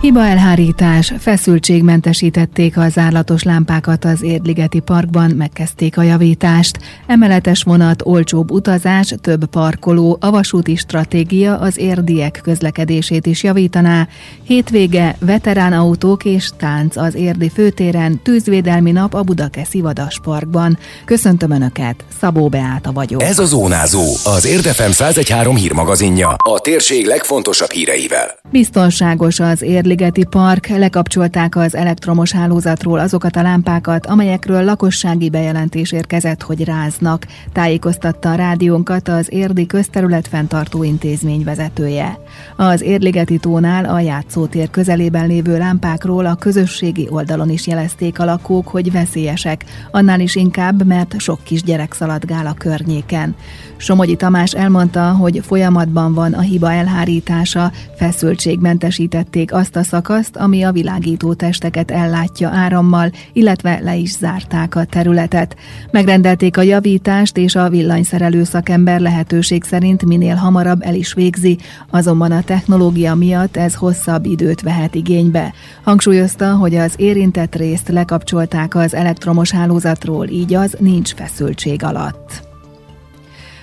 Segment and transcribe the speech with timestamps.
[0.00, 6.78] Hiba elhárítás, feszültségmentesítették a zárlatos lámpákat az Érdligeti Parkban, megkezdték a javítást.
[7.06, 14.08] Emeletes vonat, olcsóbb utazás, több parkoló, a vasúti stratégia az érdiek közlekedését is javítaná.
[14.44, 20.78] Hétvége, veterán autók és tánc az érdi főtéren, tűzvédelmi nap a Budakeszi Vadas Parkban.
[21.04, 23.22] Köszöntöm Önöket, Szabó Beáta vagyok.
[23.22, 28.38] Ez a Zónázó, az Érdefem 1013 hírmagazinja, a térség legfontosabb híreivel.
[28.50, 36.42] Biztonságos az Érligeti Park, lekapcsolták az elektromos hálózatról azokat a lámpákat, amelyekről lakossági bejelentés érkezett,
[36.42, 42.18] hogy ráznak, tájékoztatta a rádiónkat az Érdi Közterület fenntartó intézmény vezetője.
[42.56, 48.68] Az Érligeti tónál a játszótér közelében lévő lámpákról a közösségi oldalon is jelezték a lakók,
[48.68, 53.34] hogy veszélyesek, annál is inkább, mert sok kisgyerek szaladgál a környéken.
[53.76, 60.72] Somogyi Tamás elmondta, hogy folyamatban van a hiba elhárítása, feszültségmentesítették azt a szakaszt, ami a
[60.72, 65.56] világító testeket ellátja árammal, illetve le is zárták a területet.
[65.90, 71.58] Megrendelték a javítást, és a villanyszerelő szakember lehetőség szerint minél hamarabb el is végzi,
[71.90, 75.52] azonban a technológia miatt ez hosszabb időt vehet igénybe.
[75.82, 82.49] Hangsúlyozta, hogy az érintett részt lekapcsolták az elektromos hálózatról, így az nincs feszültség alatt.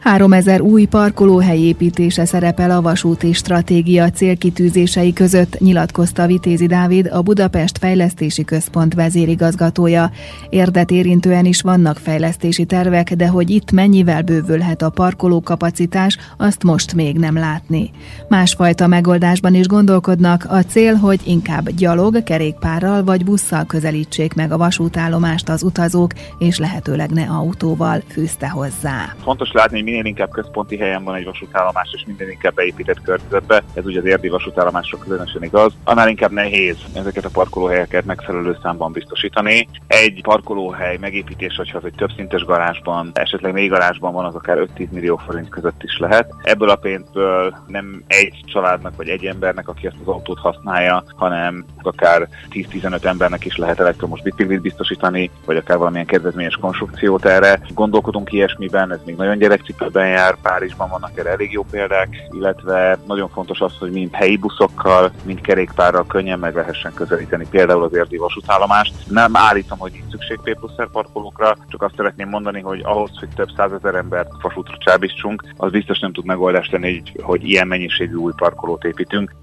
[0.00, 7.78] 3000 új parkolóhely építése szerepel a vasúti stratégia célkitűzései között, nyilatkozta Vitézi Dávid, a Budapest
[7.78, 10.10] Fejlesztési Központ vezérigazgatója.
[10.50, 16.94] Érdet érintően is vannak fejlesztési tervek, de hogy itt mennyivel bővülhet a parkolókapacitás, azt most
[16.94, 17.90] még nem látni.
[18.28, 24.56] Másfajta megoldásban is gondolkodnak, a cél, hogy inkább gyalog, kerékpárral vagy busszal közelítsék meg a
[24.56, 29.14] vasútállomást az utazók, és lehetőleg ne autóval fűzte hozzá.
[29.22, 33.86] Fontos látni, minél inkább központi helyen van egy vasútállomás, és minden inkább beépített környezetbe, ez
[33.86, 39.68] ugye az érdi vasútállomásra különösen igaz, annál inkább nehéz ezeket a parkolóhelyeket megfelelő számban biztosítani.
[39.86, 44.88] Egy parkolóhely megépítés, hogyha az egy többszintes garázsban, esetleg még garázsban van, az akár 5-10
[44.90, 46.34] millió forint között is lehet.
[46.42, 51.64] Ebből a pénzből nem egy családnak vagy egy embernek, aki ezt az autót használja, hanem
[51.82, 57.60] akár 10-15 embernek is lehet elektromos biciklit biztosítani, vagy akár valamilyen kedvezményes konstrukciót erre.
[57.74, 62.98] Gondolkodunk ilyesmiben, ez még nagyon gyerekcipő többen jár, Párizsban vannak erre elég jó példák, illetve
[63.06, 67.94] nagyon fontos az, hogy mind helyi buszokkal, mind kerékpárral könnyen meg lehessen közelíteni például az
[67.94, 68.94] érdi vasútállomást.
[69.08, 73.28] Nem állítom, hogy itt szükség P plusz parkolókra, csak azt szeretném mondani, hogy ahhoz, hogy
[73.34, 78.32] több százezer embert vasútra csábítsunk, az biztos nem tud megoldást tenni, hogy ilyen mennyiségű új
[78.36, 79.34] parkolót építünk.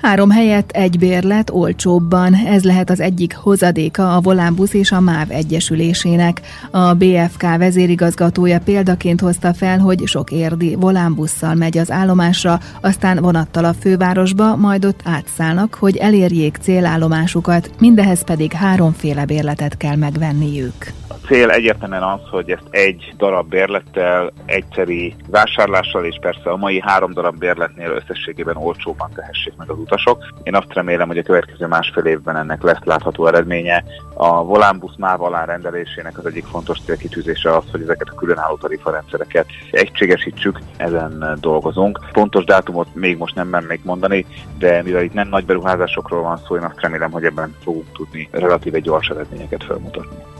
[0.00, 5.30] Három helyett egy bérlet olcsóbban, ez lehet az egyik hozadéka a Volánbusz és a MÁV
[5.30, 6.40] egyesülésének.
[6.70, 13.64] A BFK vezérigazgatója példaként hozta fel, hogy sok érdi volánbusszal megy az állomásra, aztán vonattal
[13.64, 20.92] a fővárosba, majd ott átszállnak, hogy elérjék célállomásukat, mindehez pedig háromféle bérletet kell megvenniük
[21.28, 27.12] cél egyértelműen az, hogy ezt egy darab bérlettel, egyszeri vásárlással, és persze a mai három
[27.12, 30.24] darab bérletnél összességében olcsóban tehessék meg az utasok.
[30.42, 33.84] Én azt remélem, hogy a következő másfél évben ennek lesz látható eredménye.
[34.14, 39.46] A volánbusz MÁV alá rendelésének az egyik fontos célkitűzése az, hogy ezeket a különálló tarifarendszereket
[39.70, 42.00] egységesítsük, ezen dolgozunk.
[42.12, 44.26] Pontos dátumot még most nem mennék mondani,
[44.58, 48.28] de mivel itt nem nagy beruházásokról van szó, én azt remélem, hogy ebben fogunk tudni
[48.30, 50.37] relatíve gyors eredményeket felmutatni.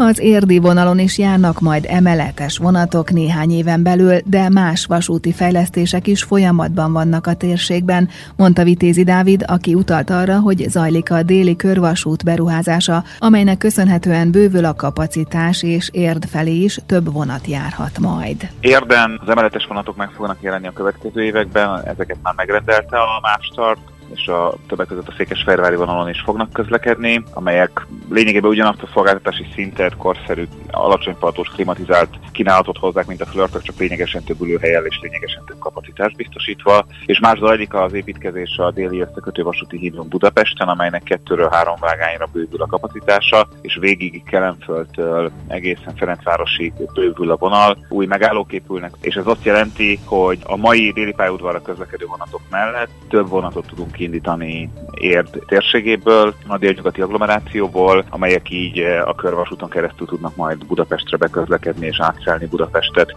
[0.00, 6.06] Az érdi vonalon is járnak majd emeletes vonatok néhány éven belül, de más vasúti fejlesztések
[6.06, 11.56] is folyamatban vannak a térségben, mondta Vitézi Dávid, aki utalt arra, hogy zajlik a déli
[11.56, 18.48] körvasút beruházása, amelynek köszönhetően bővül a kapacitás, és érd felé is több vonat járhat majd.
[18.60, 23.80] Érden az emeletes vonatok meg fognak jelenni a következő években, ezeket már megrendelte a Mástart,
[24.14, 29.46] és a többek között a Székesfehérvári vonalon is fognak közlekedni, amelyek lényegében ugyanazt a szolgáltatási
[29.54, 34.98] szintet, korszerű, alacsony partós, klimatizált kínálatot hozzák, mint a flörtök, csak lényegesen több ülőhelyel és
[35.02, 36.86] lényegesen több kapacitást biztosítva.
[37.06, 42.28] És más zajlik az építkezés a déli összekötő vasúti hídon Budapesten, amelynek kettőről három vágányra
[42.32, 49.14] bővül a kapacitása, és végig Kelenföldtől egészen Ferencvárosi bővül a vonal, új megállók épülnek, és
[49.14, 54.70] ez azt jelenti, hogy a mai déli pályaudvarra közlekedő vonatok mellett több vonatot tudunk kiindítani
[54.94, 61.86] Érd térségéből, a délnyugati agglomerációból, amelyek így eh, a körvasúton keresztül tudnak majd Budapestre beközlekedni
[61.86, 63.16] és átszállni Budapestet.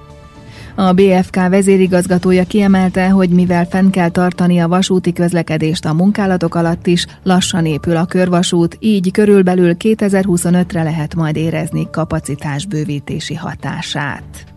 [0.76, 6.88] A BFK vezérigazgatója kiemelte, hogy mivel fenn kell tartani a vasúti közlekedést a munkálatok alatt
[6.88, 14.51] is, lassan épül a körvasút, így körülbelül 2025-re lehet majd érezni kapacitásbővítési hatását.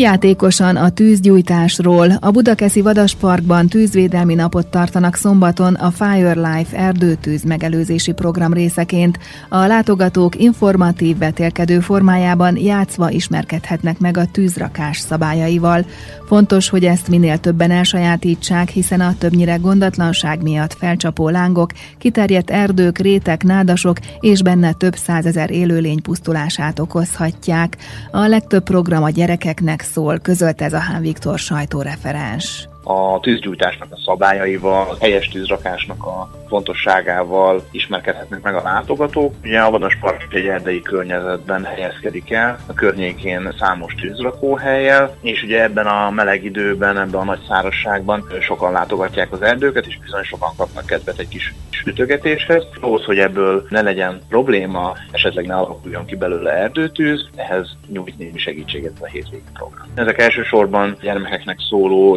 [0.00, 2.10] Játékosan a tűzgyújtásról.
[2.20, 9.18] A Budakeszi Vadasparkban tűzvédelmi napot tartanak szombaton a Fire Life erdőtűz megelőzési program részeként.
[9.48, 15.84] A látogatók informatív vetélkedő formájában játszva ismerkedhetnek meg a tűzrakás szabályaival.
[16.26, 22.98] Fontos, hogy ezt minél többen elsajátítsák, hiszen a többnyire gondatlanság miatt felcsapó lángok, kiterjedt erdők,
[22.98, 27.76] rétek, nádasok és benne több százezer élőlény pusztulását okozhatják.
[28.10, 34.00] A legtöbb program a gyerekeknek szól, közölte ez a Hán Viktor sajtóreferens a tűzgyújtásnak a
[34.04, 39.34] szabályaival, a helyes tűzrakásnak a fontosságával ismerkedhetnek meg a látogatók.
[39.44, 45.86] Ugye a Vadaspark egy erdei környezetben helyezkedik el, a környékén számos tűzrakóhelyel, és ugye ebben
[45.86, 50.86] a meleg időben, ebben a nagy szárazságban sokan látogatják az erdőket, és bizony sokan kapnak
[50.86, 52.66] kedvet egy kis sütögetéshez.
[52.80, 58.38] Ahhoz, hogy ebből ne legyen probléma, esetleg ne alakuljon ki belőle erdőtűz, ehhez nyújt némi
[58.38, 59.86] segítséget a hétvégi program.
[59.94, 62.16] Ezek elsősorban gyermekeknek szóló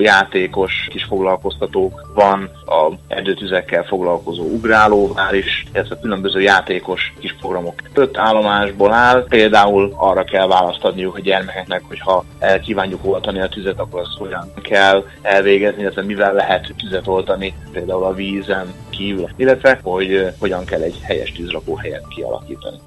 [0.54, 7.82] játékos kis foglalkoztatók van, a erdőtüzekkel foglalkozó ugrálóvár is, illetve különböző játékos kis programok.
[7.94, 13.40] Öt állomásból áll, például arra kell választ adniuk a gyermekeknek, hogy ha el kívánjuk oltani
[13.40, 18.74] a tüzet, akkor azt hogyan kell elvégezni, illetve mivel lehet tüzet oltani, például a vízen
[18.90, 22.78] kívül, illetve hogy hogyan kell egy helyes tűzrakó helyet kialakítani.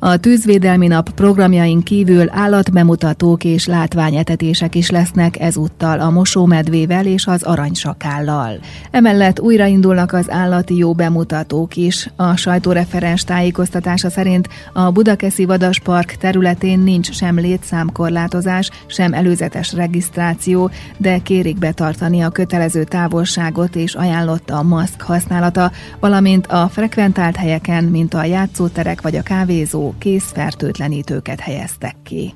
[0.00, 7.42] A tűzvédelmi nap programjain kívül állatbemutatók és látványetetések is lesznek ezúttal a mosómedvével és az
[7.42, 8.58] aranysakállal.
[8.90, 12.10] Emellett újraindulnak az állati jó bemutatók is.
[12.16, 21.18] A sajtóreferens tájékoztatása szerint a Budakeszi Vadaspark területén nincs sem létszámkorlátozás, sem előzetes regisztráció, de
[21.18, 28.14] kérik betartani a kötelező távolságot és ajánlott a maszk használata, valamint a frekventált helyeken, mint
[28.14, 32.34] a játszóterek vagy a kávézó, készfertőtlenítőket helyeztek ki.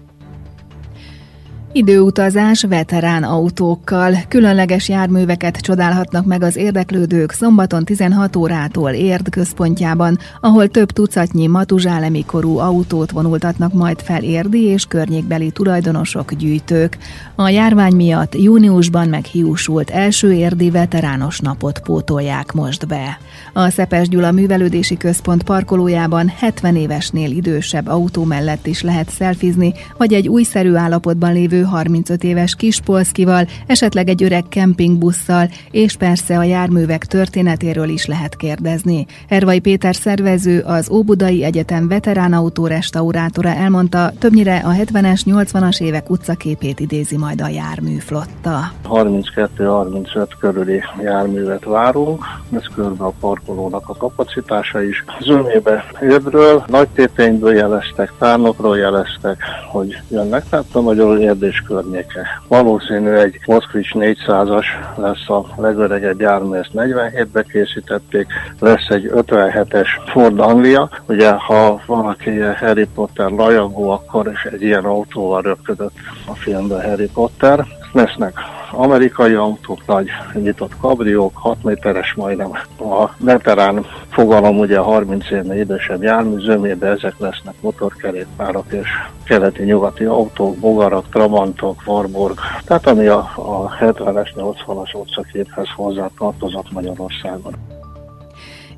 [1.75, 4.15] Időutazás veterán autókkal.
[4.29, 12.25] Különleges járműveket csodálhatnak meg az érdeklődők szombaton 16 órától Érd központjában, ahol több tucatnyi matuzsálemi
[12.25, 16.99] korú autót vonultatnak majd fel érdi és környékbeli tulajdonosok, gyűjtők.
[17.35, 23.19] A járvány miatt júniusban meghiúsult első érdi veterános napot pótolják most be.
[23.53, 30.13] A Szepes Gyula Művelődési Központ parkolójában 70 évesnél idősebb autó mellett is lehet szelfizni, vagy
[30.13, 37.05] egy újszerű állapotban lévő 35 éves kispolszkival, esetleg egy öreg kempingbusszal, és persze a járművek
[37.05, 39.07] történetéről is lehet kérdezni.
[39.29, 46.81] Hervai Péter szervező, az Óbudai Egyetem veterán restaurátora elmondta, többnyire a 70-es, 80-as évek utcaképét
[46.81, 48.73] idézi majd a járműflotta.
[48.89, 55.05] 32-35 körüli járművet várunk, ez körbe a parkolónak a kapacitása is.
[55.21, 62.43] Zömébe Érdről, nagy tépényből jeleztek, tárnokról jeleztek, hogy jönnek, tehát a magyar érdés és környéke.
[62.49, 64.67] Valószínű egy Moszkvics 400-as
[64.97, 68.27] lesz a legöregebb jármű, ezt 47-be készítették,
[68.59, 74.85] lesz egy 57-es Ford Anglia, ugye ha valaki Harry Potter rajongó, akkor is egy ilyen
[74.85, 75.95] autóval röpködött
[76.27, 77.67] a filmben Harry Potter.
[77.93, 78.35] Lesznek
[78.73, 82.51] amerikai autók, nagy nyitott kabriók, 6 méteres majdnem.
[82.79, 88.89] A veterán fogalom ugye 30 évnél idősebb jármű de ezek lesznek motorkerékpárok és
[89.25, 97.82] keleti-nyugati autók, bogarak, trabantok, Warburg, tehát ami a, a 70-es, 80-as utcaképhez hozzá tartozott Magyarországon.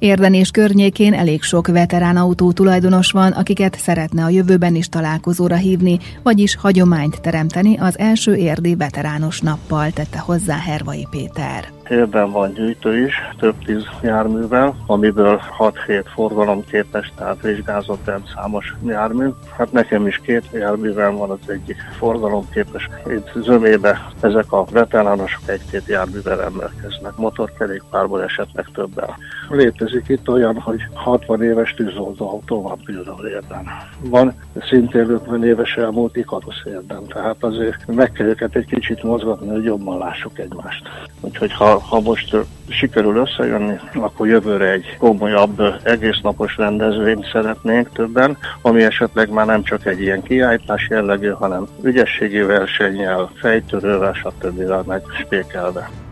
[0.04, 5.56] Érden és környékén elég sok veterán autó tulajdonos van, akiket szeretne a jövőben is találkozóra
[5.56, 11.73] hívni, vagyis hagyományt teremteni az első érdi veterános nappal, tette hozzá Hervai Péter.
[11.88, 19.28] Érben van gyűjtő is, több tíz járművel, amiből 6-7 forgalomképes, tehát vizsgázott el számos jármű.
[19.56, 22.88] Hát nekem is két járművel van az egyik forgalomképes.
[23.06, 29.16] Itt zömébe ezek a veteránosok egy-két járművel rendelkeznek, motorkerékpárból esetleg többel.
[29.48, 33.66] Létezik itt olyan, hogy 60 éves tűzoltó autó van például érden.
[34.00, 34.34] Van
[34.68, 39.64] szintén 50 éves elmúlt ikarusz érden, tehát azért meg kell őket egy kicsit mozgatni, hogy
[39.64, 40.88] jobban lássuk egymást.
[41.20, 42.37] Úgyhogy ha ha, most
[42.69, 49.87] sikerül összejönni, akkor jövőre egy komolyabb egésznapos rendezvényt szeretnénk többen, ami esetleg már nem csak
[49.87, 54.87] egy ilyen kiállítás jellegű, hanem ügyességi versennyel, fejtörővel, stb.
[54.87, 56.03] meg spékelve.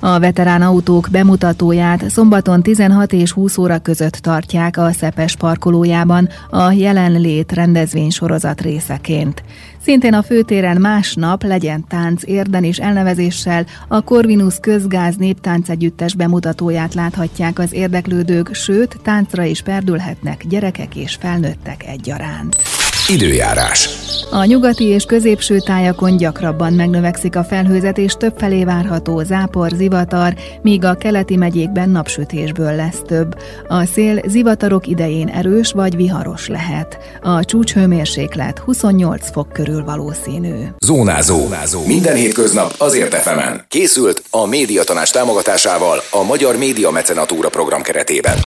[0.00, 6.70] A veterán autók bemutatóját szombaton 16 és 20 óra között tartják a Szepes parkolójában a
[6.70, 9.42] jelenlét rendezvénysorozat részeként.
[9.82, 16.94] Szintén a főtéren másnap legyen tánc érden és elnevezéssel a Corvinus közgáz néptánc együttes bemutatóját
[16.94, 22.75] láthatják az érdeklődők, sőt, táncra is perdülhetnek gyerekek és felnőttek egyaránt.
[23.08, 23.88] Időjárás.
[24.30, 30.84] A nyugati és középső tájakon gyakrabban megnövekszik a felhőzet, és többfelé várható zápor, zivatar, míg
[30.84, 33.38] a keleti megyékben napsütésből lesz több.
[33.68, 36.98] A szél zivatarok idején erős vagy viharos lehet.
[37.22, 40.54] A csúcshőmérséklet 28 fok körül valószínű.
[40.78, 41.38] Zónázó.
[41.38, 41.86] Zónázó.
[41.86, 43.64] Minden hétköznap azért efemen.
[43.68, 48.36] Készült a médiatanás támogatásával a Magyar Média Mecenatúra program keretében.